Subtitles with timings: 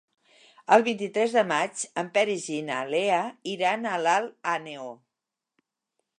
[0.77, 3.21] El vint-i-tres de maig en Peris i na Lea
[3.53, 4.93] iran a Alt Àneu.